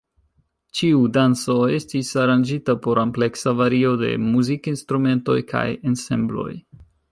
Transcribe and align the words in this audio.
Ĉiu 0.77 1.01
danco 1.17 1.57
estis 1.79 2.09
aranĝita 2.21 2.75
por 2.87 3.03
ampleksa 3.03 3.55
vario 3.61 3.93
de 4.05 4.11
muzikinstrumentoj 4.31 5.39
kaj 5.55 5.65
ensembloj. 5.93 6.51